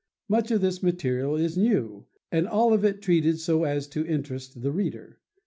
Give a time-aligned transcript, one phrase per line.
[0.27, 4.59] Much of this material is new and all of it treated so as to interest
[4.63, 5.19] the reader.